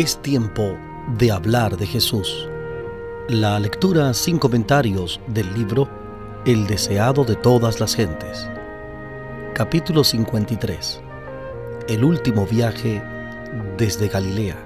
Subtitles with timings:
[0.00, 0.78] Es tiempo
[1.18, 2.48] de hablar de Jesús.
[3.28, 5.90] La lectura sin comentarios del libro
[6.46, 8.48] El deseado de todas las gentes.
[9.52, 11.02] Capítulo 53.
[11.86, 13.02] El último viaje
[13.76, 14.56] desde Galilea.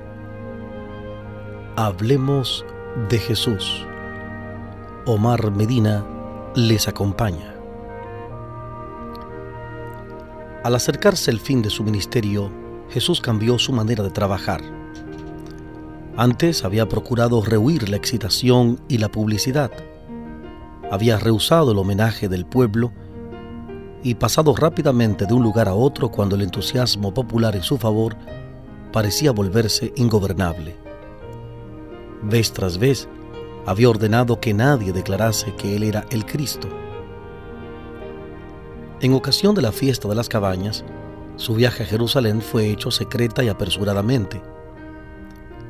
[1.74, 2.64] Hablemos
[3.08, 3.84] de Jesús.
[5.04, 6.06] Omar Medina
[6.54, 7.56] les acompaña.
[10.62, 12.52] Al acercarse el fin de su ministerio,
[12.88, 14.83] Jesús cambió su manera de trabajar
[16.16, 19.72] antes había procurado rehuir la excitación y la publicidad.
[20.90, 22.92] Había rehusado el homenaje del pueblo
[24.04, 28.16] y pasado rápidamente de un lugar a otro cuando el entusiasmo popular en su favor
[28.92, 30.76] parecía volverse ingobernable.
[32.22, 33.08] Vez tras vez
[33.66, 36.68] había ordenado que nadie declarase que él era el Cristo.
[39.00, 40.84] En ocasión de la fiesta de las cabañas,
[41.36, 44.53] su viaje a Jerusalén fue hecho secreta y apresuradamente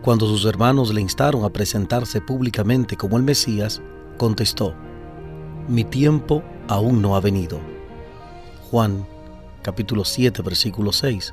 [0.04, 3.80] cuando sus hermanos le instaron a presentarse públicamente como el Mesías,
[4.18, 4.74] contestó,
[5.66, 7.58] Mi tiempo aún no ha venido.
[8.70, 9.06] Juan
[9.62, 11.32] capítulo 7 versículo 6.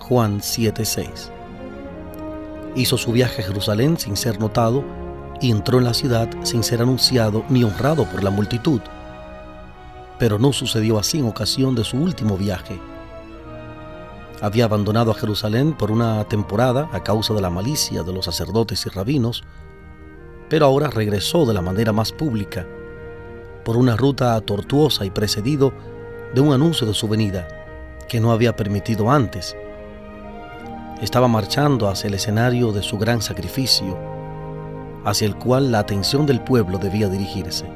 [0.00, 1.30] Juan 7 6.
[2.74, 4.82] Hizo su viaje a Jerusalén sin ser notado
[5.40, 8.80] y entró en la ciudad sin ser anunciado ni honrado por la multitud.
[10.18, 12.80] Pero no sucedió así en ocasión de su último viaje
[14.40, 18.86] había abandonado a Jerusalén por una temporada a causa de la malicia de los sacerdotes
[18.86, 19.42] y rabinos,
[20.48, 22.66] pero ahora regresó de la manera más pública,
[23.64, 25.72] por una ruta tortuosa y precedido
[26.34, 27.48] de un anuncio de su venida
[28.08, 29.56] que no había permitido antes.
[31.02, 33.98] Estaba marchando hacia el escenario de su gran sacrificio,
[35.04, 37.66] hacia el cual la atención del pueblo debía dirigirse.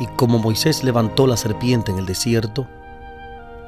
[0.00, 2.68] Y como Moisés levantó la serpiente en el desierto,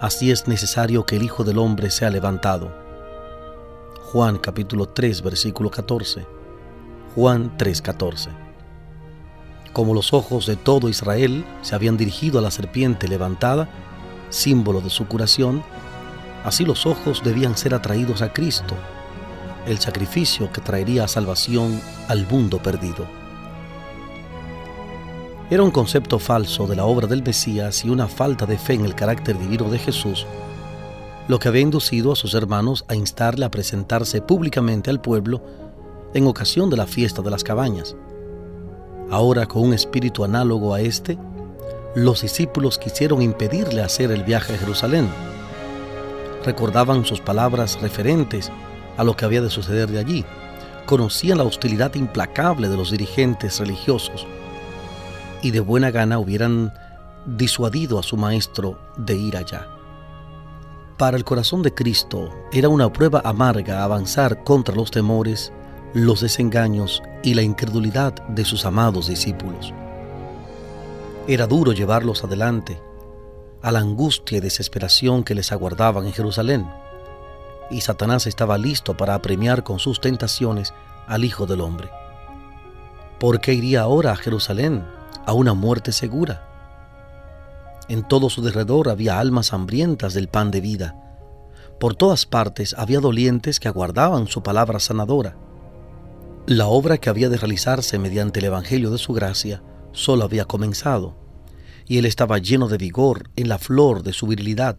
[0.00, 2.72] así es necesario que el Hijo del Hombre sea levantado.
[4.12, 6.26] Juan capítulo 3 versículo 14.
[7.14, 8.30] Juan 3:14.
[9.72, 13.68] Como los ojos de todo Israel se habían dirigido a la serpiente levantada,
[14.30, 15.62] símbolo de su curación,
[16.44, 18.74] así los ojos debían ser atraídos a Cristo,
[19.66, 23.19] el sacrificio que traería salvación al mundo perdido.
[25.50, 28.84] Era un concepto falso de la obra del Mesías y una falta de fe en
[28.84, 30.24] el carácter divino de Jesús,
[31.26, 35.42] lo que había inducido a sus hermanos a instarle a presentarse públicamente al pueblo
[36.14, 37.96] en ocasión de la fiesta de las cabañas.
[39.10, 41.18] Ahora, con un espíritu análogo a este,
[41.96, 45.08] los discípulos quisieron impedirle hacer el viaje a Jerusalén.
[46.44, 48.52] Recordaban sus palabras referentes
[48.96, 50.24] a lo que había de suceder de allí.
[50.86, 54.28] Conocían la hostilidad implacable de los dirigentes religiosos
[55.42, 56.72] y de buena gana hubieran
[57.26, 59.66] disuadido a su maestro de ir allá.
[60.96, 65.52] Para el corazón de Cristo era una prueba amarga avanzar contra los temores,
[65.94, 69.72] los desengaños y la incredulidad de sus amados discípulos.
[71.26, 72.80] Era duro llevarlos adelante
[73.62, 76.66] a la angustia y desesperación que les aguardaban en Jerusalén,
[77.70, 80.74] y Satanás estaba listo para apremiar con sus tentaciones
[81.06, 81.90] al Hijo del Hombre.
[83.18, 84.84] ¿Por qué iría ahora a Jerusalén
[85.26, 86.46] a una muerte segura.
[87.88, 90.96] En todo su derredor había almas hambrientas del pan de vida.
[91.80, 95.36] Por todas partes había dolientes que aguardaban su palabra sanadora.
[96.46, 99.62] La obra que había de realizarse mediante el Evangelio de su gracia
[99.92, 101.16] solo había comenzado,
[101.86, 104.76] y él estaba lleno de vigor en la flor de su virilidad.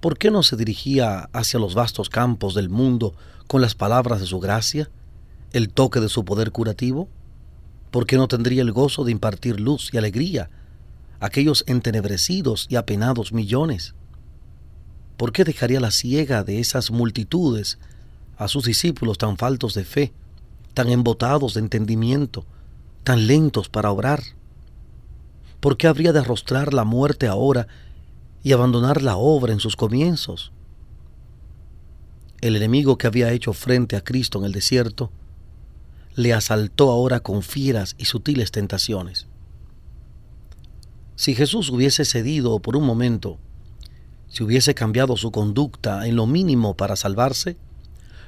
[0.00, 3.14] ¿Por qué no se dirigía hacia los vastos campos del mundo
[3.46, 4.90] con las palabras de su gracia,
[5.52, 7.08] el toque de su poder curativo?
[7.92, 10.48] ¿Por qué no tendría el gozo de impartir luz y alegría
[11.20, 13.94] a aquellos entenebrecidos y apenados millones?
[15.18, 17.78] ¿Por qué dejaría la ciega de esas multitudes
[18.38, 20.14] a sus discípulos tan faltos de fe,
[20.72, 22.46] tan embotados de entendimiento,
[23.04, 24.22] tan lentos para obrar?
[25.60, 27.68] ¿Por qué habría de arrostrar la muerte ahora
[28.42, 30.50] y abandonar la obra en sus comienzos?
[32.40, 35.12] El enemigo que había hecho frente a Cristo en el desierto
[36.14, 39.26] le asaltó ahora con fieras y sutiles tentaciones.
[41.16, 43.38] Si Jesús hubiese cedido por un momento,
[44.28, 47.56] si hubiese cambiado su conducta en lo mínimo para salvarse,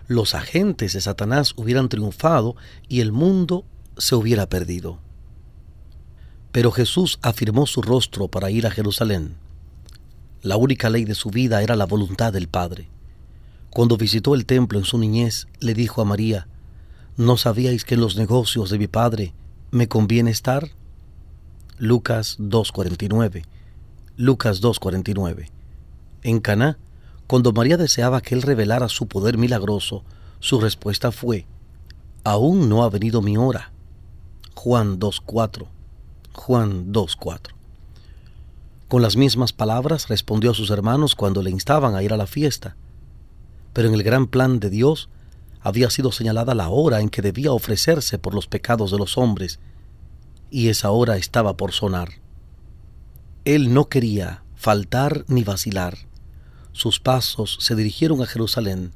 [0.06, 2.56] los agentes de Satanás hubieran triunfado
[2.88, 3.64] y el mundo
[3.96, 4.98] se hubiera perdido.
[6.52, 9.36] Pero Jesús afirmó su rostro para ir a Jerusalén.
[10.42, 12.90] La única ley de su vida era la voluntad del Padre.
[13.70, 16.46] Cuando visitó el templo en su niñez, le dijo a María,
[17.16, 19.34] ¿No sabíais que en los negocios de mi Padre
[19.70, 20.70] me conviene estar?
[21.78, 23.44] Lucas 2.49.
[24.16, 25.48] Lucas 2.49.
[26.24, 26.76] En Caná,
[27.28, 30.02] Cuando María deseaba que él revelara su poder milagroso,
[30.40, 31.46] su respuesta fue,
[32.24, 33.70] Aún no ha venido mi hora.
[34.54, 35.68] Juan 2.4.
[36.32, 37.52] Juan 2.4.
[38.88, 42.26] Con las mismas palabras respondió a sus hermanos cuando le instaban a ir a la
[42.26, 42.74] fiesta.
[43.72, 45.08] Pero en el gran plan de Dios
[45.64, 49.60] había sido señalada la hora en que debía ofrecerse por los pecados de los hombres,
[50.50, 52.20] y esa hora estaba por sonar.
[53.46, 55.96] Él no quería faltar ni vacilar.
[56.72, 58.92] Sus pasos se dirigieron a Jerusalén,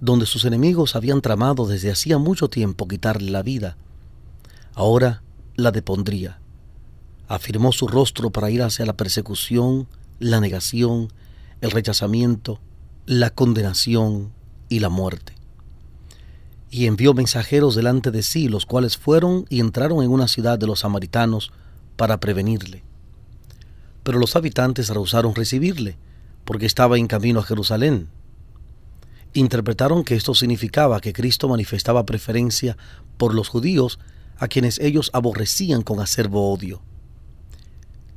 [0.00, 3.76] donde sus enemigos habían tramado desde hacía mucho tiempo quitarle la vida.
[4.74, 5.22] Ahora
[5.54, 6.40] la depondría.
[7.28, 9.86] Afirmó su rostro para ir hacia la persecución,
[10.18, 11.12] la negación,
[11.60, 12.58] el rechazamiento,
[13.06, 14.32] la condenación
[14.68, 15.37] y la muerte.
[16.70, 20.66] Y envió mensajeros delante de sí, los cuales fueron y entraron en una ciudad de
[20.66, 21.50] los samaritanos
[21.96, 22.82] para prevenirle.
[24.02, 25.96] Pero los habitantes rehusaron recibirle,
[26.44, 28.08] porque estaba en camino a Jerusalén.
[29.34, 32.76] Interpretaron que esto significaba que Cristo manifestaba preferencia
[33.16, 33.98] por los judíos
[34.38, 36.80] a quienes ellos aborrecían con acervo odio.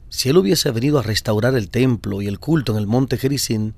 [0.09, 3.73] Si él hubiese venido a restaurar el templo y el culto en el monte Gerizim,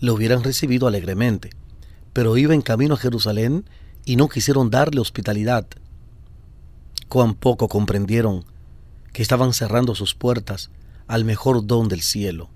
[0.00, 1.50] lo hubieran recibido alegremente,
[2.16, 3.68] pero iba en camino a Jerusalén
[4.06, 5.66] y no quisieron darle hospitalidad.
[7.10, 8.46] Cuán poco comprendieron
[9.12, 10.70] que estaban cerrando sus puertas
[11.08, 12.48] al mejor don del cielo.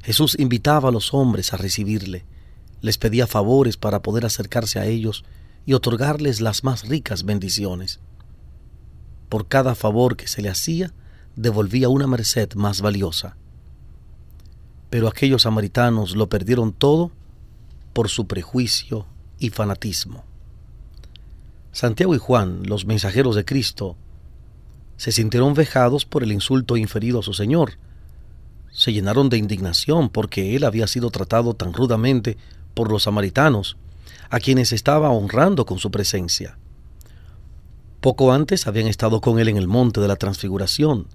[0.00, 2.24] Jesús invitaba a los hombres a recibirle,
[2.82, 5.24] les pedía favores para poder acercarse a ellos
[5.64, 7.98] y otorgarles las más ricas bendiciones.
[9.28, 10.92] Por cada favor que se le hacía,
[11.34, 13.36] devolvía una merced más valiosa.
[14.88, 17.10] Pero aquellos samaritanos lo perdieron todo
[17.96, 19.06] por su prejuicio
[19.38, 20.22] y fanatismo.
[21.72, 23.96] Santiago y Juan, los mensajeros de Cristo,
[24.98, 27.78] se sintieron vejados por el insulto inferido a su Señor.
[28.70, 32.36] Se llenaron de indignación porque él había sido tratado tan rudamente
[32.74, 33.78] por los samaritanos,
[34.28, 36.58] a quienes estaba honrando con su presencia.
[38.02, 41.06] Poco antes habían estado con él en el monte de la transfiguración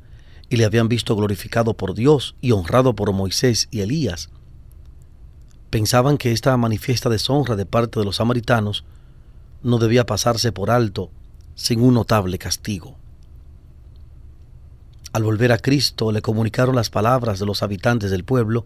[0.49, 4.31] y le habían visto glorificado por Dios y honrado por Moisés y Elías.
[5.71, 8.83] Pensaban que esta manifiesta deshonra de parte de los samaritanos
[9.63, 11.09] no debía pasarse por alto
[11.55, 12.97] sin un notable castigo.
[15.13, 18.65] Al volver a Cristo le comunicaron las palabras de los habitantes del pueblo,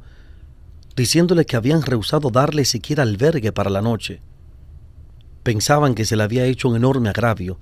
[0.96, 4.19] diciéndole que habían rehusado darle siquiera albergue para la noche.
[5.44, 7.60] Pensaban que se le había hecho un enorme agravio,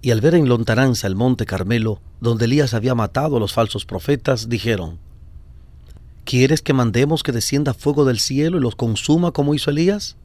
[0.00, 3.84] y al ver en lontananza el monte Carmelo, donde Elías había matado a los falsos
[3.84, 4.98] profetas, dijeron,
[6.24, 10.16] ¿Quieres que mandemos que descienda fuego del cielo y los consuma como hizo Elías?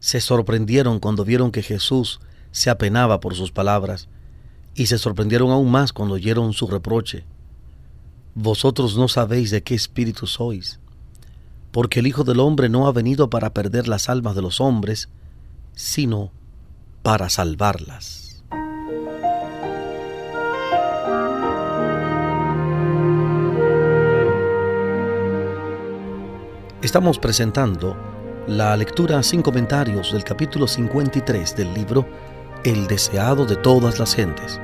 [0.00, 2.20] Se sorprendieron cuando vieron que Jesús
[2.52, 4.08] se apenaba por sus palabras
[4.74, 7.24] y se sorprendieron aún más cuando oyeron su reproche.
[8.34, 10.78] Vosotros no sabéis de qué espíritu sois,
[11.70, 15.08] porque el Hijo del Hombre no ha venido para perder las almas de los hombres,
[15.74, 16.30] sino
[17.02, 18.15] para salvarlas.
[26.86, 27.96] Estamos presentando
[28.46, 32.06] la lectura sin comentarios del capítulo 53 del libro
[32.62, 34.60] El deseado de todas las gentes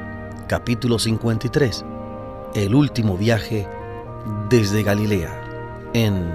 [0.46, 1.85] capítulo 53,
[2.54, 3.66] el último viaje
[4.49, 6.32] desde Galilea, en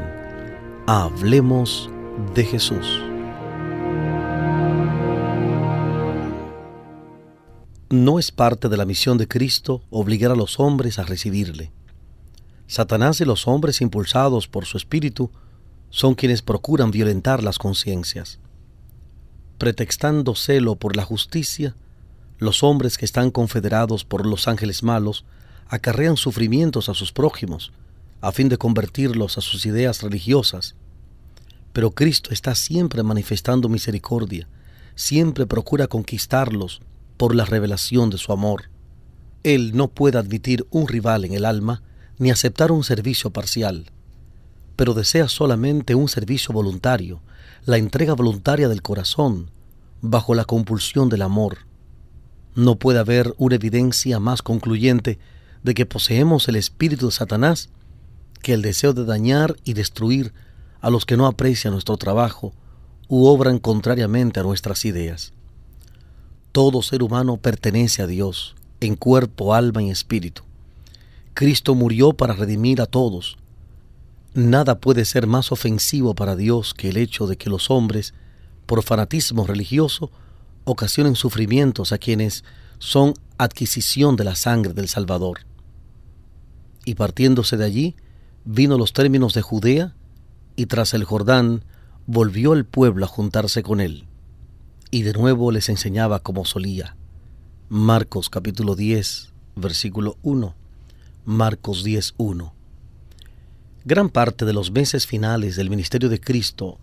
[0.87, 1.89] Hablemos
[2.35, 3.01] de Jesús.
[7.89, 11.71] No es parte de la misión de Cristo obligar a los hombres a recibirle.
[12.67, 15.31] Satanás y los hombres impulsados por su espíritu
[15.89, 18.39] son quienes procuran violentar las conciencias.
[19.57, 21.75] Pretextando celo por la justicia,
[22.37, 25.25] los hombres que están confederados por los ángeles malos
[25.67, 27.71] acarrean sufrimientos a sus prójimos,
[28.21, 30.75] a fin de convertirlos a sus ideas religiosas.
[31.73, 34.47] Pero Cristo está siempre manifestando misericordia,
[34.95, 36.81] siempre procura conquistarlos
[37.17, 38.69] por la revelación de su amor.
[39.43, 41.81] Él no puede admitir un rival en el alma
[42.19, 43.91] ni aceptar un servicio parcial,
[44.77, 47.21] pero desea solamente un servicio voluntario,
[47.65, 49.51] la entrega voluntaria del corazón,
[50.01, 51.57] bajo la compulsión del amor.
[52.55, 55.19] No puede haber una evidencia más concluyente
[55.63, 57.69] de que poseemos el espíritu de Satanás
[58.41, 60.31] que el deseo de dañar y destruir
[60.79, 62.53] a los que no aprecian nuestro trabajo
[63.07, 65.33] u obran contrariamente a nuestras ideas.
[66.51, 70.43] Todo ser humano pertenece a Dios, en cuerpo, alma y espíritu.
[71.33, 73.37] Cristo murió para redimir a todos.
[74.37, 78.13] Nada puede ser más ofensivo para Dios que el hecho de que los hombres,
[78.67, 80.11] por fanatismo religioso,
[80.63, 82.43] ocasionen sufrimientos a quienes
[82.77, 85.39] son adquisición de la sangre del Salvador.
[86.85, 87.95] Y partiéndose de allí,
[88.45, 89.95] vino los términos de Judea
[90.55, 91.65] y tras el Jordán
[92.05, 94.05] volvió el pueblo a juntarse con él,
[94.91, 96.95] y de nuevo les enseñaba como solía.
[97.69, 100.53] Marcos capítulo 10, versículo 1.
[101.25, 102.56] Marcos 10, 1.
[103.87, 106.77] Gran parte de los meses finales del ministerio de Cristo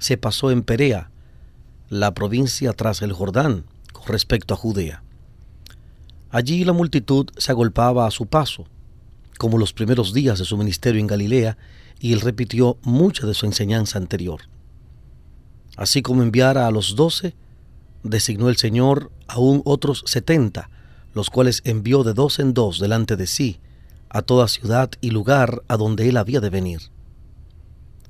[0.00, 1.12] se pasó en Perea,
[1.88, 5.04] la provincia tras el Jordán, con respecto a Judea.
[6.30, 8.66] Allí la multitud se agolpaba a su paso,
[9.38, 11.56] como los primeros días de su ministerio en Galilea,
[12.00, 14.40] y él repitió mucha de su enseñanza anterior.
[15.76, 17.36] Así como enviara a los doce,
[18.02, 20.70] designó el Señor aún otros setenta,
[21.14, 23.60] los cuales envió de dos en dos delante de sí,
[24.10, 26.80] a toda ciudad y lugar a donde él había de venir.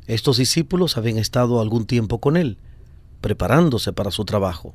[0.07, 2.59] Estos discípulos habían estado algún tiempo con él,
[3.21, 4.75] preparándose para su trabajo.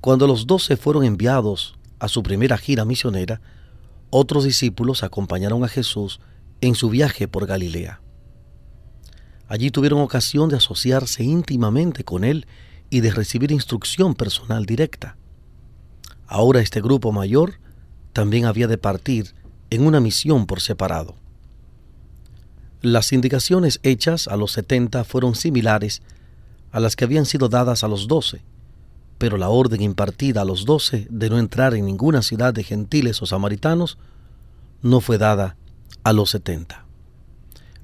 [0.00, 3.40] Cuando los doce fueron enviados a su primera gira misionera,
[4.10, 6.20] otros discípulos acompañaron a Jesús
[6.60, 8.00] en su viaje por Galilea.
[9.48, 12.46] Allí tuvieron ocasión de asociarse íntimamente con él
[12.90, 15.16] y de recibir instrucción personal directa.
[16.26, 17.60] Ahora este grupo mayor
[18.12, 19.34] también había de partir
[19.70, 21.14] en una misión por separado.
[22.82, 26.02] Las indicaciones hechas a los setenta fueron similares
[26.72, 28.42] a las que habían sido dadas a los doce,
[29.18, 33.22] pero la orden impartida a los doce de no entrar en ninguna ciudad de gentiles
[33.22, 33.98] o samaritanos
[34.82, 35.56] no fue dada
[36.04, 36.84] a los setenta.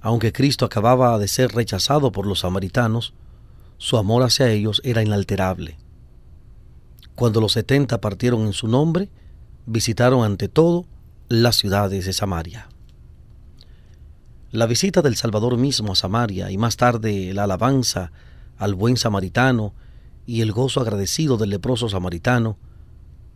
[0.01, 3.15] Aunque Cristo acababa de ser rechazado por los samaritanos,
[3.79, 5.79] su amor hacia ellos era inalterable.
[7.15, 9.09] Cuando los setenta partieron en su nombre,
[9.67, 10.87] visitaron ante todo
[11.41, 12.69] las ciudades de Samaria.
[14.51, 18.13] La visita del Salvador mismo a Samaria y más tarde la alabanza
[18.59, 19.73] al buen samaritano
[20.27, 22.59] y el gozo agradecido del leproso samaritano,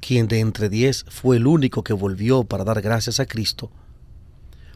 [0.01, 3.71] quien de entre diez fue el único que volvió para dar gracias a Cristo,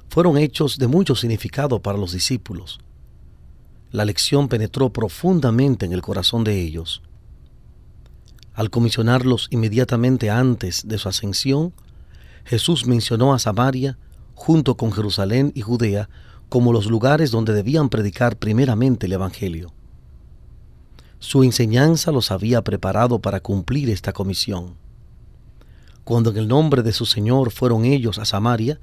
[0.08, 2.80] fueron hechos de mucho significado para los discípulos.
[3.90, 7.02] La lección penetró profundamente en el corazón de ellos.
[8.54, 11.74] Al comisionarlos inmediatamente antes de su ascensión,
[12.44, 13.98] Jesús mencionó a Samaria,
[14.34, 16.08] junto con Jerusalén y Judea,
[16.48, 19.72] como los lugares donde debían predicar primeramente el Evangelio.
[21.18, 24.76] Su enseñanza los había preparado para cumplir esta comisión.
[26.02, 28.80] Cuando en el nombre de su Señor fueron ellos a Samaria,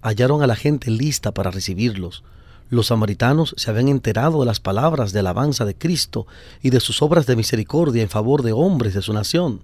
[0.00, 2.24] hallaron a la gente lista para recibirlos.
[2.70, 6.26] Los samaritanos se habían enterado de las palabras de alabanza de Cristo
[6.62, 9.60] y de sus obras de misericordia en favor de hombres de su nación.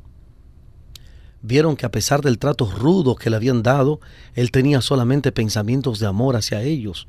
[1.42, 4.00] Vieron que a pesar del trato rudo que le habían dado,
[4.34, 7.08] él tenía solamente pensamientos de amor hacia ellos,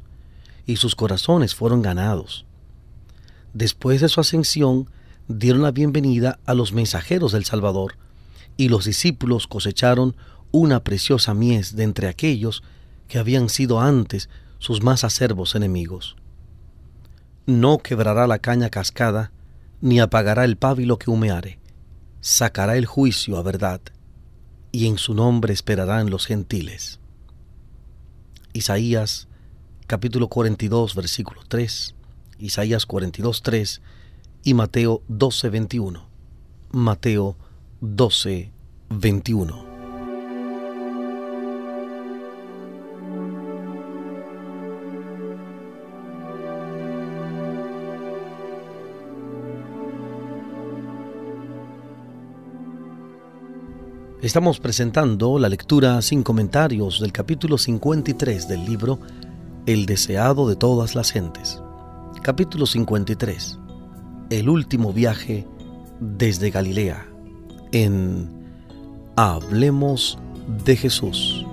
[0.65, 2.45] y sus corazones fueron ganados.
[3.53, 4.89] Después de su ascensión,
[5.27, 7.95] dieron la bienvenida a los mensajeros del Salvador,
[8.55, 10.15] y los discípulos cosecharon
[10.51, 12.63] una preciosa mies de entre aquellos
[13.07, 16.15] que habían sido antes sus más acervos enemigos.
[17.45, 19.31] No quebrará la caña cascada,
[19.81, 21.59] ni apagará el pábilo que humeare,
[22.21, 23.81] sacará el juicio a verdad,
[24.71, 26.99] y en su nombre esperarán los gentiles.
[28.53, 29.27] Isaías
[29.87, 31.95] capítulo 42 versículo 3,
[32.39, 33.81] Isaías 42 3
[34.43, 36.05] y Mateo 12 21.
[36.71, 37.35] Mateo
[37.81, 38.51] 12
[38.89, 39.70] 21.
[54.21, 58.99] Estamos presentando la lectura sin comentarios del capítulo 53 del libro
[59.65, 61.59] El deseado de todas las gentes.
[62.21, 63.57] Capítulo 53.
[64.29, 65.47] El último viaje
[65.99, 67.07] desde Galilea
[67.71, 68.29] en
[69.15, 70.19] Hablemos
[70.65, 71.43] de Jesús.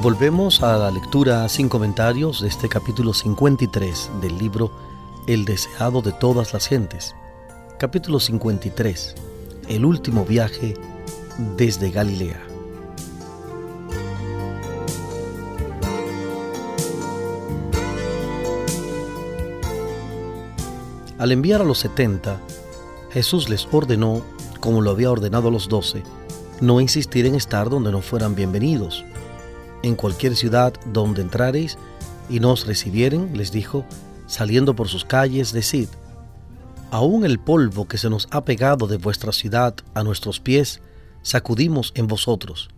[0.00, 4.70] Volvemos a la lectura sin comentarios de este capítulo 53 del libro
[5.26, 7.16] El deseado de todas las gentes.
[7.80, 9.16] Capítulo 53.
[9.66, 10.74] El último viaje
[11.56, 12.40] desde Galilea.
[21.18, 22.40] Al enviar a los setenta,
[23.10, 24.22] Jesús les ordenó,
[24.60, 26.04] como lo había ordenado a los doce,
[26.60, 29.04] no insistir en estar donde no fueran bienvenidos.
[29.82, 31.78] En cualquier ciudad donde entrareis
[32.28, 33.84] y nos recibieren, les dijo,
[34.26, 35.88] saliendo por sus calles, decid,
[36.90, 40.80] aún el polvo que se nos ha pegado de vuestra ciudad a nuestros pies,
[41.22, 42.68] sacudimos en vosotros.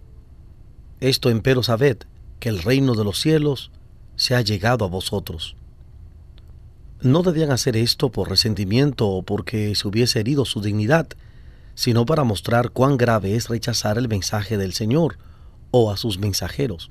[1.01, 1.99] Esto empero sabed,
[2.39, 3.71] que el reino de los cielos
[4.17, 5.57] se ha llegado a vosotros.
[7.01, 11.09] No debían hacer esto por resentimiento o porque se hubiese herido su dignidad,
[11.75, 15.17] sino para mostrar cuán grave es rechazar el mensaje del Señor
[15.71, 16.91] o a sus mensajeros.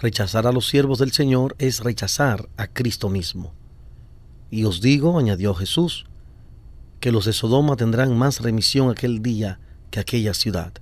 [0.00, 3.52] Rechazar a los siervos del Señor es rechazar a Cristo mismo.
[4.50, 6.06] Y os digo, añadió Jesús,
[7.00, 9.60] que los de Sodoma tendrán más remisión aquel día
[9.90, 10.72] que aquella ciudad.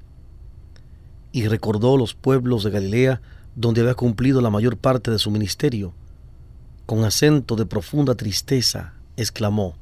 [1.33, 3.21] Y recordó los pueblos de Galilea
[3.55, 5.95] donde había cumplido la mayor parte de su ministerio,
[6.87, 9.77] con acento de profunda tristeza, exclamó,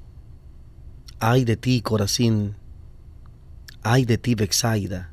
[1.19, 2.57] Ay de ti, Corazín,
[3.83, 5.10] ay de ti, Bexaida,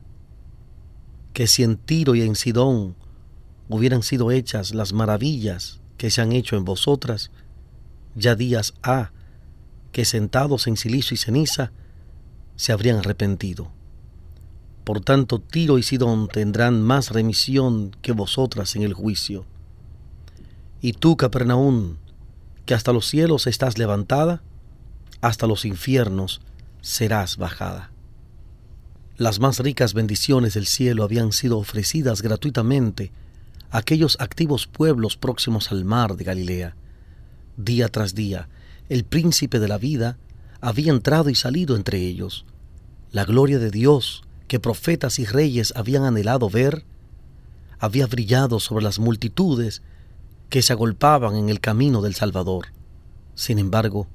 [1.38, 2.96] que si en Tiro y en Sidón
[3.70, 7.30] hubieran sido hechas las maravillas que se han hecho en vosotras,
[8.16, 9.12] ya días ha
[9.92, 11.72] que sentados en silicio y ceniza
[12.56, 13.72] se habrían arrepentido.
[14.84, 19.46] Por tanto, Tiro y Sidón tendrán más remisión que vosotras en el juicio.
[20.82, 22.00] Y tú, Capernaún,
[22.66, 24.42] que hasta los cielos estás levantada,
[25.22, 26.42] hasta los infiernos
[26.82, 27.92] serás bajada.
[29.18, 33.12] Las más ricas bendiciones del cielo habían sido ofrecidas gratuitamente
[33.72, 36.76] a aquellos activos pueblos próximos al mar de Galilea.
[37.58, 38.48] Día tras día,
[38.90, 40.20] el príncipe de la vida
[40.62, 42.46] había entrado y salido entre ellos.
[43.12, 46.86] La gloria de Dios, que profetas y reyes habían anhelado ver,
[47.80, 49.82] había brillado sobre las multitudes
[50.50, 52.68] que se agolpaban en el camino del Salvador.
[53.34, 54.08] Sin embargo,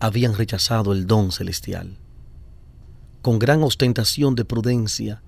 [0.00, 1.96] habían rechazado el don celestial.
[3.22, 5.22] Con gran ostentación de prudencia,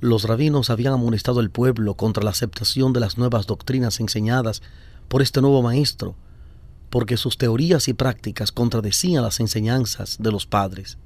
[0.00, 4.60] los rabinos habían amonestado al pueblo contra la aceptación de las nuevas doctrinas enseñadas
[5.08, 6.14] por este nuevo maestro,
[6.90, 10.98] porque sus teorías y prácticas contradecían las enseñanzas de los padres.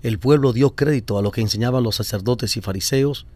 [0.00, 3.26] El pueblo dio crédito a lo que enseñaban los sacerdotes y fariseos,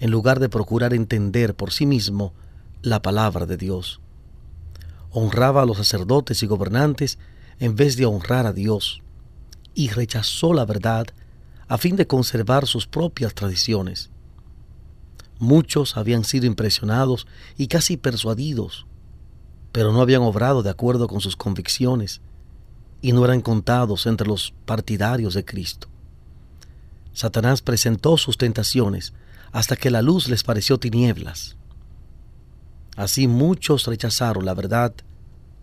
[0.00, 2.32] en lugar de procurar entender por sí mismo
[2.80, 4.00] la palabra de Dios.
[5.10, 7.18] Honraba a los sacerdotes y gobernantes
[7.58, 9.02] en vez de honrar a Dios,
[9.76, 11.06] y rechazó la verdad
[11.68, 14.10] a fin de conservar sus propias tradiciones.
[15.38, 17.26] Muchos habían sido impresionados
[17.58, 18.86] y casi persuadidos,
[19.72, 22.22] pero no habían obrado de acuerdo con sus convicciones
[23.02, 25.88] y no eran contados entre los partidarios de Cristo.
[27.12, 29.12] Satanás presentó sus tentaciones
[29.52, 31.56] hasta que la luz les pareció tinieblas.
[32.96, 34.94] Así muchos rechazaron la verdad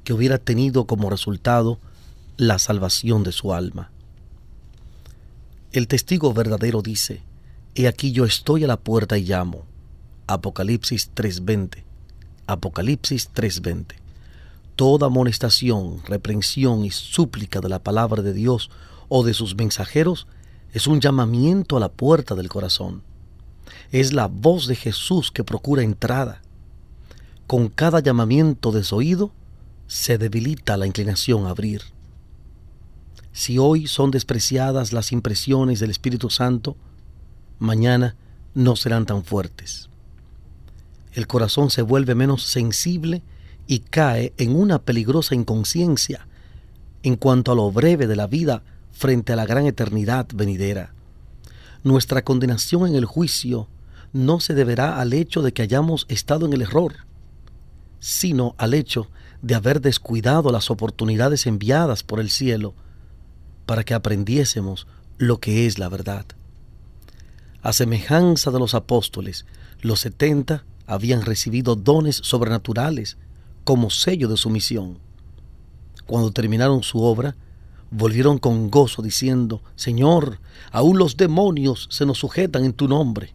[0.04, 1.80] que hubiera tenido como resultado
[2.38, 3.93] la salvación de su alma.
[5.74, 7.24] El testigo verdadero dice,
[7.76, 9.66] He aquí yo estoy a la puerta y llamo.
[10.28, 11.84] Apocalipsis 3:20.
[12.48, 13.96] Apocalipsis 3:20.
[14.76, 18.70] Toda amonestación, reprensión y súplica de la palabra de Dios
[19.10, 20.28] o de sus mensajeros
[20.74, 23.02] es un llamamiento a la puerta del corazón.
[23.92, 26.44] Es la voz de Jesús que procura entrada
[27.48, 29.32] con cada llamamiento desoído
[29.88, 31.82] se debilita la inclinación a abrir.
[33.34, 36.78] Si hoy son despreciadas las impresiones del Espíritu Santo,
[37.58, 38.16] mañana
[38.54, 39.90] no serán tan fuertes.
[41.14, 43.24] El corazón se vuelve menos sensible
[43.66, 46.28] y cae en una peligrosa inconsciencia
[47.02, 50.94] en cuanto a lo breve de la vida frente a la gran eternidad venidera.
[51.84, 53.68] Nuestra condenación en el juicio
[54.14, 56.98] no se deberá al hecho de que hayamos estado en el error,
[58.00, 59.10] sino al hecho
[59.42, 62.76] de haber descuidado las oportunidades enviadas por el cielo
[63.66, 66.26] para que aprendiésemos lo que es la verdad.
[67.62, 69.46] A semejanza de los apóstoles,
[69.82, 73.18] los setenta habían recibido dones sobrenaturales
[73.64, 75.00] como sello de su misión.
[76.06, 77.36] Cuando terminaron su obra,
[77.90, 80.40] volvieron con gozo diciendo, Señor,
[80.72, 83.34] aún los demonios se nos sujetan en tu nombre.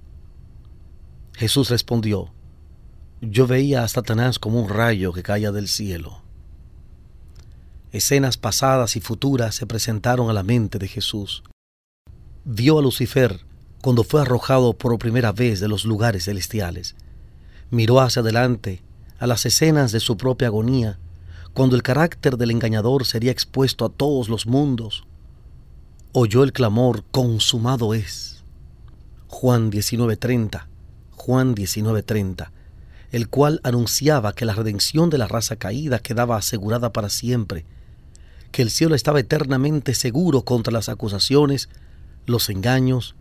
[1.34, 2.30] Jesús respondió,
[3.20, 6.22] yo veía a Satanás como un rayo que caía del cielo.
[7.90, 11.42] Escenas pasadas y futuras se presentaron a la mente de Jesús.
[12.44, 13.40] Vio a Lucifer
[13.80, 16.96] cuando fue arrojado por primera vez de los lugares celestiales.
[17.70, 18.82] Miró hacia adelante
[19.18, 20.98] a las escenas de su propia agonía,
[21.54, 25.04] cuando el carácter del engañador sería expuesto a todos los mundos.
[26.12, 28.44] Oyó el clamor, consumado es.
[29.28, 30.68] Juan 19:30,
[31.16, 32.52] Juan 19:30,
[33.12, 37.64] el cual anunciaba que la redención de la raza caída quedaba asegurada para siempre,
[38.52, 41.68] que el cielo estaba eternamente seguro contra las acusaciones,
[42.26, 43.14] los engaños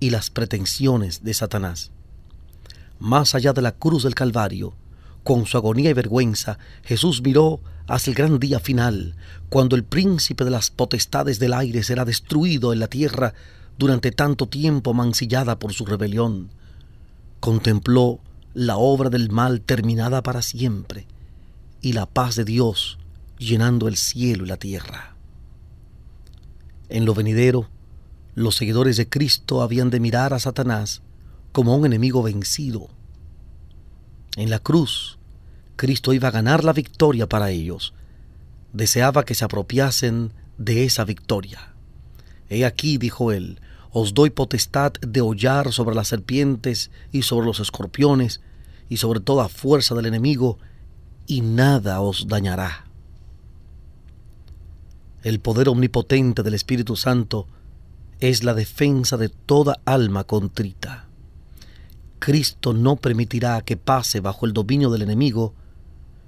[0.00, 1.90] y las pretensiones de Satanás.
[2.98, 4.74] Más allá de la cruz del Calvario,
[5.24, 9.14] con su agonía y vergüenza, Jesús miró hacia el gran día final,
[9.48, 13.34] cuando el príncipe de las potestades del aire será destruido en la tierra
[13.78, 16.50] durante tanto tiempo mancillada por su rebelión.
[17.40, 18.20] Contempló
[18.54, 21.06] la obra del mal terminada para siempre
[21.80, 22.98] y la paz de Dios
[23.38, 25.14] llenando el cielo y la tierra.
[26.88, 27.68] En lo venidero,
[28.34, 31.02] los seguidores de Cristo habían de mirar a Satanás
[31.52, 32.88] como un enemigo vencido.
[34.36, 35.18] En la cruz,
[35.76, 37.94] Cristo iba a ganar la victoria para ellos.
[38.72, 41.74] Deseaba que se apropiasen de esa victoria.
[42.48, 47.60] He aquí, dijo él, os doy potestad de hollar sobre las serpientes y sobre los
[47.60, 48.40] escorpiones
[48.88, 50.58] y sobre toda fuerza del enemigo,
[51.26, 52.87] y nada os dañará.
[55.22, 57.48] El poder omnipotente del Espíritu Santo
[58.20, 61.06] es la defensa de toda alma contrita.
[62.20, 65.54] Cristo no permitirá que pase bajo el dominio del enemigo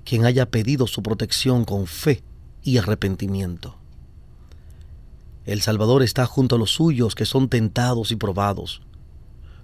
[0.04, 2.22] quien haya pedido su protección con fe
[2.64, 3.76] y arrepentimiento.
[5.46, 8.82] El Salvador está junto a los suyos que son tentados y probados.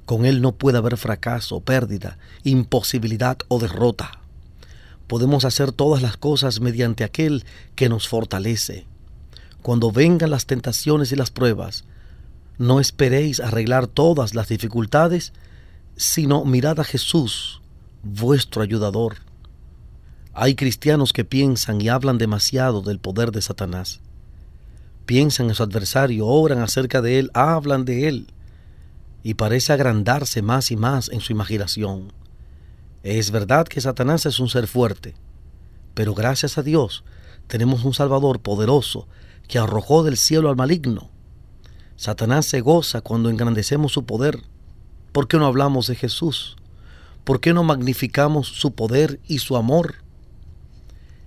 [0.05, 4.21] Con Él no puede haber fracaso, pérdida, imposibilidad o derrota.
[5.09, 8.87] Podemos hacer todas las cosas mediante aquel que nos fortalece.
[9.67, 11.83] Cuando vengan las tentaciones y las pruebas,
[12.57, 15.33] no esperéis arreglar todas las dificultades,
[15.97, 17.63] sino mirad a Jesús,
[18.05, 19.17] vuestro ayudador.
[20.33, 23.99] Hay cristianos que piensan y hablan demasiado del poder de Satanás.
[25.05, 28.29] Piensan en su adversario, oran acerca de él, hablan de él,
[29.25, 32.13] y parece agrandarse más y más en su imaginación.
[33.03, 35.17] Es verdad que Satanás es un ser fuerte,
[35.93, 37.03] pero gracias a Dios
[37.49, 39.09] tenemos un Salvador poderoso
[39.49, 41.11] que arrojó del cielo al maligno
[41.97, 44.43] Satanás se goza cuando engrandecemos su poder.
[45.13, 46.57] ¿Por qué no hablamos de Jesús?
[47.25, 49.97] ¿Por qué no magnificamos su poder y su amor?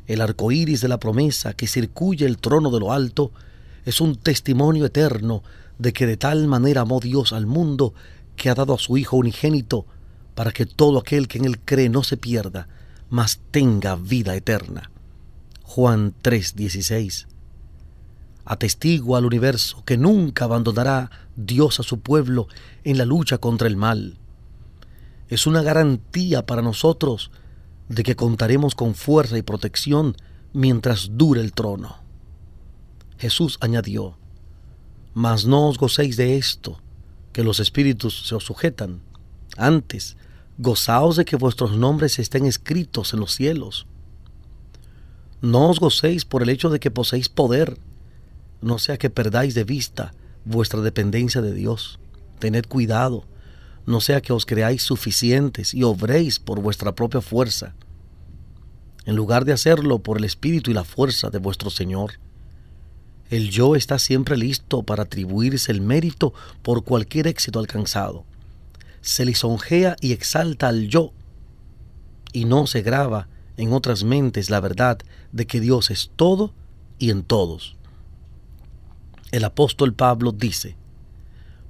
[0.05, 3.31] El arco iris de la promesa que circuye el trono de lo alto
[3.85, 5.41] es un testimonio eterno
[5.79, 7.95] de que de tal manera amó Dios al mundo
[8.35, 9.87] que ha dado a su Hijo unigénito
[10.35, 12.67] para que todo aquel que en él cree no se pierda,
[13.09, 14.91] mas tenga vida eterna.
[15.63, 17.25] Juan 3:16
[18.45, 22.47] atestigua al universo que nunca abandonará Dios a su pueblo
[22.83, 24.17] en la lucha contra el mal.
[25.27, 27.31] Es una garantía para nosotros
[27.87, 30.15] de que contaremos con fuerza y protección
[30.53, 31.97] mientras dure el trono.
[33.17, 34.17] Jesús añadió,
[35.13, 36.79] Mas no os gocéis de esto,
[37.33, 39.01] que los espíritus se os sujetan.
[39.57, 40.17] Antes,
[40.57, 43.87] gozaos de que vuestros nombres estén escritos en los cielos.
[45.41, 47.77] No os gocéis por el hecho de que poseéis poder,
[48.61, 50.13] no sea que perdáis de vista
[50.45, 51.99] vuestra dependencia de Dios.
[52.39, 53.25] Tened cuidado,
[53.85, 57.73] no sea que os creáis suficientes y obréis por vuestra propia fuerza,
[59.05, 62.13] en lugar de hacerlo por el espíritu y la fuerza de vuestro Señor.
[63.29, 68.25] El yo está siempre listo para atribuirse el mérito por cualquier éxito alcanzado.
[69.01, 71.13] Se lisonjea y exalta al yo
[72.33, 74.99] y no se graba en otras mentes la verdad
[75.31, 76.53] de que Dios es todo
[76.97, 77.78] y en todos.
[79.31, 80.75] El apóstol Pablo dice,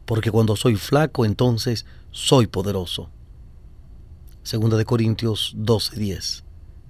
[0.06, 3.10] porque cuando soy flaco entonces soy poderoso.
[4.44, 6.44] Segunda de Corintios 12:10.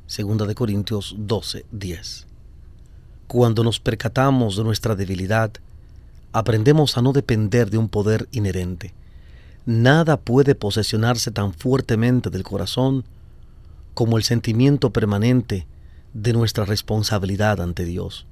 [0.06, 2.28] Segunda de Corintios 12:10.
[3.28, 5.52] Cuando nos percatamos de nuestra debilidad,
[6.34, 8.94] aprendemos a no depender de un poder inherente.
[9.66, 13.06] Nada puede posesionarse tan fuertemente del corazón
[13.96, 15.68] como el sentimiento permanente
[16.14, 18.28] de nuestra responsabilidad ante Dios.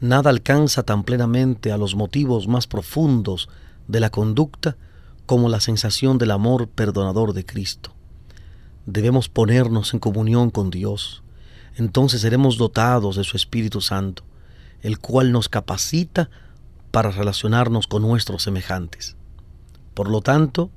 [0.00, 3.48] Nada alcanza tan plenamente a los motivos más profundos
[3.88, 4.76] de la conducta
[5.24, 7.94] como la sensación del amor perdonador de Cristo.
[8.84, 11.22] Debemos ponernos en comunión con Dios.
[11.76, 14.22] Entonces seremos dotados de su Espíritu Santo,
[14.82, 16.28] el cual nos capacita
[16.90, 19.16] para relacionarnos con nuestros semejantes.
[19.94, 20.70] Por lo tanto,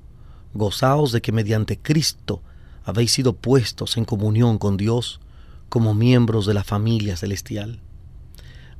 [0.53, 2.41] gozaos de que mediante Cristo
[2.83, 5.19] habéis sido puestos en comunión con Dios
[5.67, 7.81] como miembros de la familia celestial.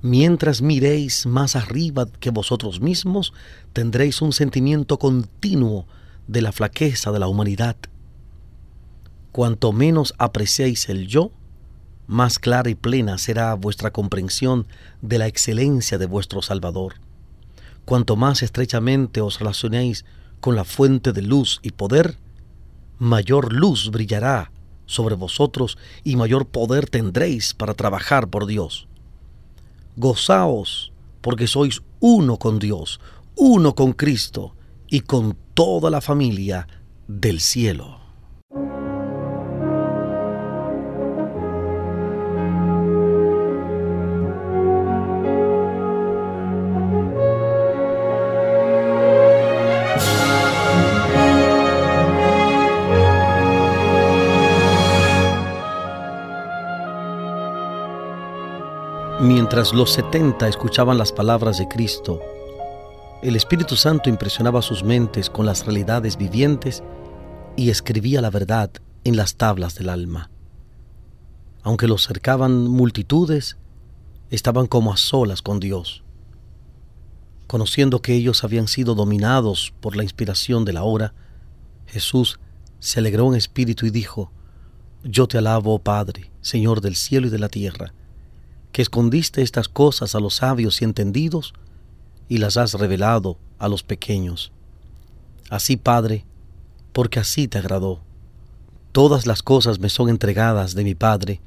[0.02, 3.34] Mientras miréis más arriba que vosotros mismos,
[3.74, 5.88] tendréis un sentimiento continuo
[6.28, 7.76] de la flaqueza de la humanidad.
[9.32, 11.32] Cuanto menos apreciéis el yo,
[12.08, 14.68] más clara y plena será vuestra comprensión
[15.02, 16.96] de la excelencia de vuestro Salvador.
[17.86, 20.06] Cuanto más estrechamente os relacionéis
[20.40, 22.18] con la fuente de luz y poder,
[23.00, 24.52] mayor luz brillará
[24.86, 28.88] sobre vosotros y mayor poder tendréis para trabajar por Dios.
[29.95, 32.99] Gozaos porque sois uno con Dios,
[33.36, 34.56] uno con Cristo
[34.88, 36.67] y con toda la familia
[37.08, 37.99] del cielo.
[59.50, 62.22] Mientras los setenta escuchaban las palabras de Cristo,
[63.24, 66.84] el Espíritu Santo impresionaba sus mentes con las realidades vivientes
[67.58, 68.70] y escribía la verdad
[69.04, 70.30] en las tablas del alma.
[71.64, 73.58] Aunque los cercaban multitudes,
[74.30, 76.04] estaban como a solas con Dios.
[77.48, 81.16] Conociendo que ellos habían sido dominados por la inspiración de la hora,
[81.88, 82.40] Jesús
[82.78, 84.32] se alegró en espíritu y dijo,
[85.04, 87.96] Yo te alabo, Padre, Señor del cielo y de la tierra,
[88.72, 91.54] que escondiste estas cosas a los sabios y entendidos
[92.28, 94.52] y las has revelado a los pequeños.
[95.50, 96.26] Así, Padre,
[96.94, 98.02] porque así te agradó.
[98.92, 101.42] Todas las cosas me son entregadas de mi Padre,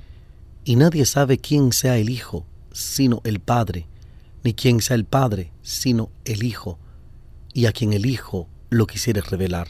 [0.65, 3.87] y nadie sabe quién sea el Hijo, sino el Padre,
[4.45, 6.79] ni quién sea el Padre, sino el Hijo,
[7.53, 9.69] y a quien el Hijo lo quisiere revelar.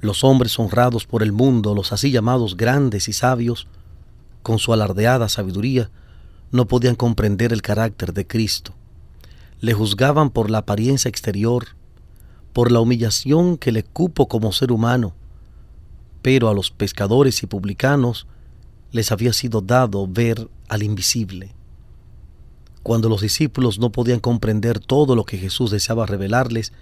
[0.00, 3.66] Los hombres honrados por el mundo, los así llamados grandes y sabios,
[4.42, 5.90] con su alardeada sabiduría,
[6.50, 8.74] no podían comprender el carácter de Cristo.
[9.60, 11.68] Le juzgaban por la apariencia exterior,
[12.52, 15.14] por la humillación que le cupo como ser humano,
[16.22, 18.26] pero a los pescadores y publicanos
[18.92, 21.54] les había sido dado ver al invisible.
[22.82, 26.72] Cuando los discípulos no podían comprender todo lo que Jesús deseaba revelarles,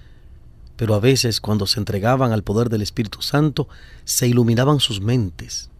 [0.76, 3.68] pero a veces cuando se entregaban al poder del Espíritu Santo,
[4.04, 5.70] se iluminaban sus mentes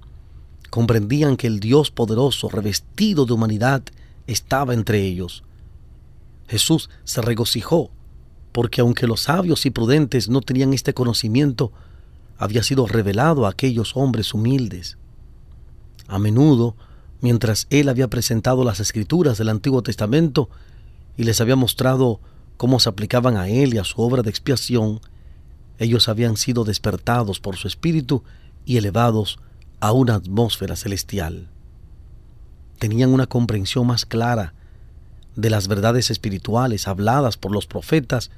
[0.70, 3.83] comprendían que el Dios poderoso, revestido de humanidad,
[4.26, 5.42] estaba entre ellos.
[6.46, 7.90] Jesús se regocijó,
[8.52, 11.72] porque aunque los sabios y prudentes no tenían este conocimiento,
[12.38, 14.96] había sido revelado a aquellos hombres humildes.
[16.07, 16.76] A menudo,
[17.20, 20.48] mientras él había presentado las escrituras del Antiguo Testamento
[21.16, 22.20] y les había mostrado
[22.57, 25.00] cómo se aplicaban a él y a su obra de expiación,
[25.78, 28.24] ellos habían sido despertados por su espíritu
[28.64, 29.38] y elevados
[29.80, 31.48] a una atmósfera celestial.
[32.78, 34.54] Tenían una comprensión más clara
[35.36, 38.30] de las verdades espirituales habladas por los profetas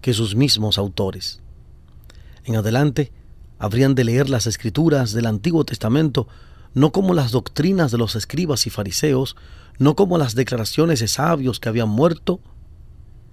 [0.00, 1.40] que sus mismos autores.
[2.44, 3.12] En adelante,
[3.58, 6.28] habrían de leer las escrituras del Antiguo Testamento
[6.76, 9.34] no como las doctrinas de los escribas y fariseos,
[9.78, 12.38] no como las declaraciones de sabios que habían muerto,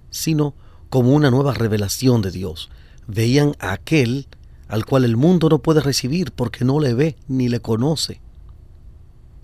[0.08, 0.54] sino
[0.88, 2.70] como una nueva revelación de Dios.
[3.06, 4.28] Veían a aquel
[4.68, 8.20] al cual el mundo no puede recibir porque no le ve ni le conoce.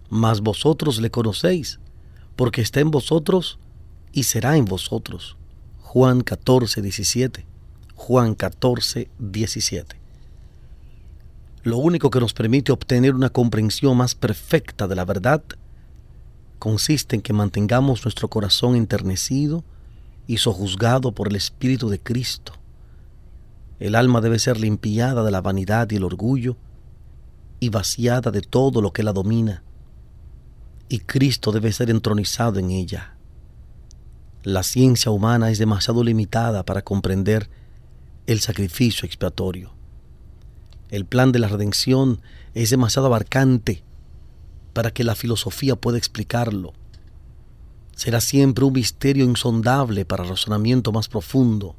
[0.09, 1.79] Mas vosotros le conocéis,
[2.37, 3.59] porque está en vosotros
[4.13, 5.37] y será en vosotros.
[5.81, 7.47] Juan 14, 17.
[7.95, 9.97] Juan 14, 17.
[11.63, 15.43] Lo único que nos permite obtener una comprensión más perfecta de la verdad
[16.59, 19.65] consiste en que mantengamos nuestro corazón enternecido
[20.27, 22.60] y sojuzgado por el Espíritu de Cristo
[23.81, 26.59] el alma debe ser limpiada de la vanidad y el orgullo
[27.61, 29.63] y vaciada de todo lo que la domina.
[30.91, 33.15] Y Cristo debe ser entronizado en ella.
[34.43, 37.49] La ciencia humana es demasiado limitada para comprender
[38.27, 39.73] el sacrificio expiatorio.
[40.91, 42.21] El plan de la redención
[42.53, 43.83] es demasiado abarcante
[44.75, 46.75] para que la filosofía pueda explicarlo.
[47.97, 51.77] Será siempre un misterio insondable para razonamiento más profundo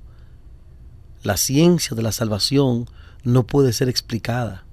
[1.23, 2.87] la ciencia de la salvación
[3.23, 4.65] no puede ser explicada,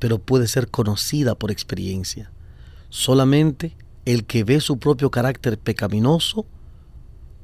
[0.00, 2.30] pero puede ser conocida por experiencia.
[2.90, 6.44] Solamente el que ve su propio carácter pecaminoso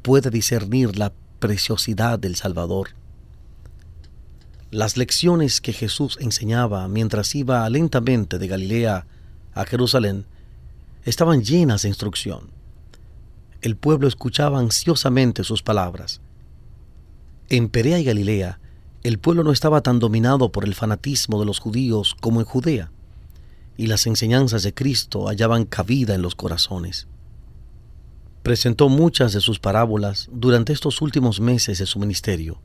[0.03, 2.91] puede discernir la preciosidad del Salvador.
[4.73, 9.07] Las lecciones que Jesús enseñaba mientras iba lentamente de Galilea
[9.55, 10.27] a Jerusalén
[11.05, 12.51] estaban llenas de instrucción.
[13.63, 16.21] El pueblo escuchaba ansiosamente sus palabras
[17.51, 18.61] en Perea y Galilea,
[19.03, 22.93] el pueblo no estaba tan dominado por el fanatismo de los judíos como en Judea,
[23.77, 27.09] y las enseñanzas de Cristo hallaban cabida en los corazones.
[28.45, 32.61] Presentó muchas de sus parábolas durante estos últimos meses de su ministerio.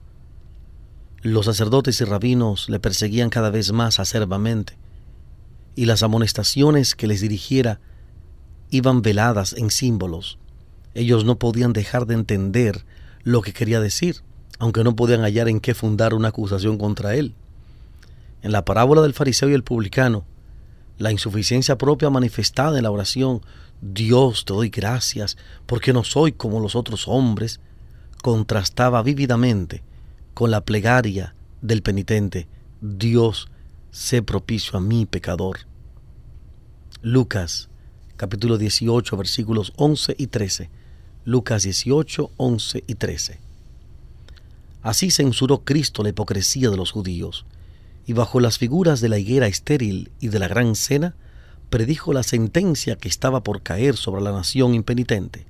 [1.23, 4.77] Los sacerdotes y rabinos le perseguían cada vez más acerbamente,
[5.75, 7.81] y las amonestaciones que les dirigiera
[8.69, 10.37] iban veladas en símbolos.
[10.93, 12.85] Ellos no podían dejar de entender
[13.23, 14.21] lo que quería decir,
[14.59, 17.33] aunque no podían hallar en qué fundar una acusación contra él.
[18.41, 20.25] En la parábola del fariseo y el publicano,
[20.97, 23.41] la insuficiencia propia manifestada en la oración,
[23.81, 27.59] Dios te doy gracias porque no soy como los otros hombres,
[28.21, 29.83] contrastaba vívidamente
[30.33, 32.47] con la plegaria del penitente,
[32.81, 33.49] Dios,
[33.91, 35.59] sé propicio a mí, pecador.
[37.01, 37.69] Lucas
[38.17, 40.69] capítulo 18 versículos 11 y 13.
[41.25, 43.44] Lucas 18, 11 y 13.
[44.85, 47.47] Así censuró Cristo la hipocresía de los judíos,
[48.05, 51.15] y bajo las figuras de la higuera estéril y de la gran cena,
[51.71, 55.47] predijo la sentencia que estaba por caer sobre la nación impenitente.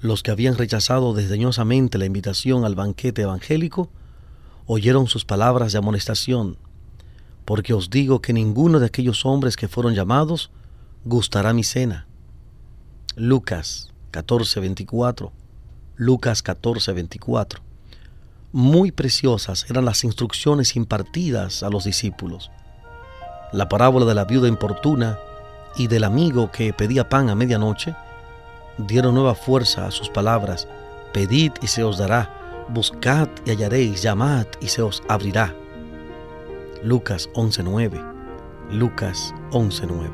[0.00, 3.88] Los que habían rechazado desdeñosamente la invitación al banquete evangélico
[4.66, 6.56] oyeron sus palabras de amonestación,
[7.44, 10.50] porque os digo que ninguno de aquellos hombres que fueron llamados
[11.04, 12.08] gustará mi cena.
[13.14, 15.30] Lucas 14:24.
[15.94, 17.67] Lucas 14:24.
[18.52, 22.50] Muy preciosas eran las instrucciones impartidas a los discípulos.
[23.52, 25.18] La parábola de la viuda importuna
[25.76, 27.94] y del amigo que pedía pan a medianoche
[28.78, 30.66] dieron nueva fuerza a sus palabras.
[31.12, 35.54] Pedid y se os dará, buscad y hallaréis, llamad y se os abrirá.
[36.82, 38.02] Lucas 11:9.
[38.70, 40.08] Lucas 11:9.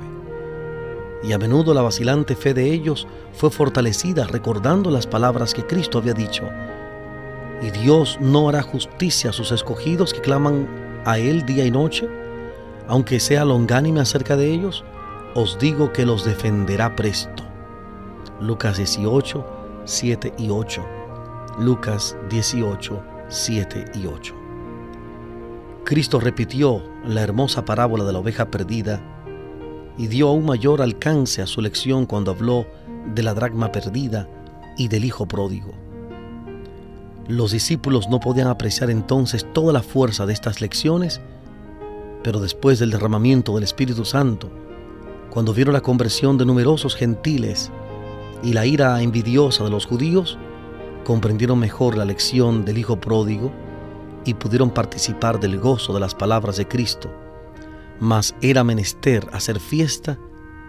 [1.22, 5.98] Y a menudo la vacilante fe de ellos fue fortalecida recordando las palabras que Cristo
[5.98, 6.50] había dicho.
[7.64, 10.68] Y Dios no hará justicia a sus escogidos que claman
[11.06, 12.06] a Él día y noche,
[12.88, 14.84] aunque sea longánime acerca de ellos,
[15.34, 17.42] os digo que los defenderá presto.
[18.38, 19.46] Lucas 18,
[19.86, 20.84] 7 y 8.
[21.58, 24.34] Lucas 18, 7 y 8.
[25.84, 29.00] Cristo repitió la hermosa parábola de la oveja perdida
[29.96, 32.66] y dio aún mayor alcance a su lección cuando habló
[33.14, 34.28] de la dracma perdida
[34.76, 35.83] y del hijo pródigo.
[37.28, 41.22] Los discípulos no podían apreciar entonces toda la fuerza de estas lecciones,
[42.22, 44.50] pero después del derramamiento del Espíritu Santo,
[45.30, 47.72] cuando vieron la conversión de numerosos gentiles
[48.42, 50.38] y la ira envidiosa de los judíos,
[51.04, 53.50] comprendieron mejor la lección del Hijo pródigo
[54.26, 57.10] y pudieron participar del gozo de las palabras de Cristo.
[58.00, 60.18] Mas era menester hacer fiesta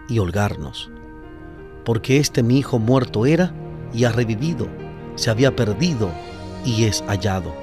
[0.08, 0.90] y holgarnos,
[1.84, 3.52] porque este mi Hijo muerto era
[3.92, 4.68] y ha revivido,
[5.16, 6.10] se había perdido
[6.66, 7.54] y es hallado.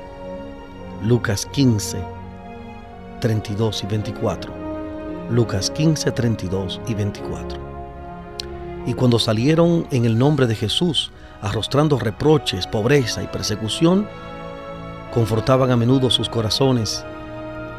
[1.04, 2.02] Lucas 15,
[3.20, 4.54] 32 y 24.
[5.30, 7.60] Lucas 15, 32 y 24.
[8.88, 11.12] Y cuando salieron en el nombre de Jesús,
[11.42, 14.08] arrostrando reproches, pobreza y persecución,
[15.13, 17.06] confortaban a menudo sus corazones,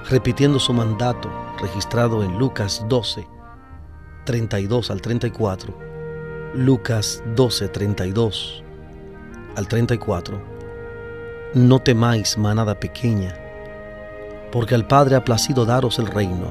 [0.08, 3.26] repitiendo su mandato registrado en Lucas 12,
[4.24, 5.78] 32 al 34,
[6.54, 8.62] Lucas 12, 32
[9.56, 10.53] al 34.
[11.54, 13.34] No temáis, manada pequeña,
[14.52, 16.48] porque al Padre ha placido daros el reino.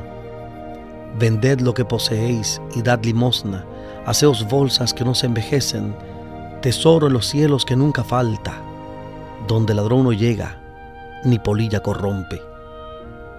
[1.20, 3.66] Vended lo que poseéis y dad limosna
[4.06, 5.96] Haceos bolsas que no se envejecen,
[6.62, 8.62] tesoro en los cielos que nunca falta,
[9.48, 10.62] donde ladrón no llega,
[11.24, 12.42] ni polilla corrompe.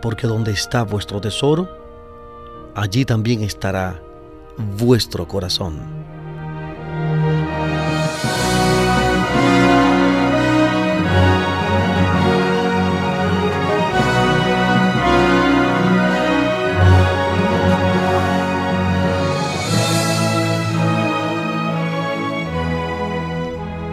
[0.00, 1.68] Porque donde está vuestro tesoro,
[2.74, 4.00] allí también estará
[4.78, 6.03] vuestro corazón.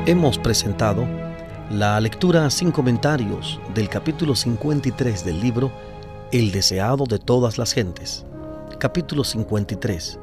[0.08, 1.06] Hemos presentado
[1.70, 5.72] la lectura sin comentarios del capítulo 53 del libro
[6.32, 8.26] El deseado de todas las gentes.
[8.80, 10.20] Capítulo 53.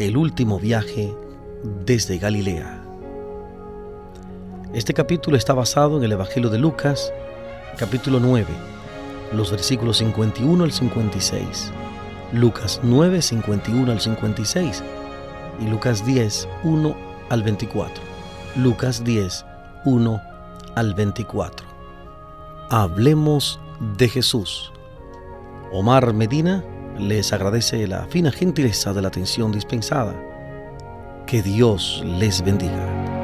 [0.00, 1.14] El último viaje
[1.84, 2.82] desde Galilea.
[4.74, 7.12] Este capítulo está basado en el Evangelio de Lucas,
[7.78, 8.46] capítulo 9,
[9.32, 11.70] los versículos 51 al 56.
[12.32, 14.82] Lucas 9, 51 al 56
[15.60, 16.96] y Lucas 10, 1
[17.30, 18.15] al 24.
[18.56, 19.44] Lucas 10,
[19.84, 20.22] 1
[20.76, 21.66] al 24.
[22.70, 23.60] Hablemos
[23.98, 24.72] de Jesús.
[25.72, 26.64] Omar Medina
[26.98, 30.14] les agradece la fina gentileza de la atención dispensada.
[31.26, 33.15] Que Dios les bendiga.